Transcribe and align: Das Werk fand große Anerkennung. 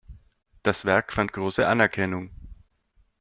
Das 0.63 0.83
Werk 0.85 1.13
fand 1.13 1.31
große 1.31 1.67
Anerkennung. 1.67 2.31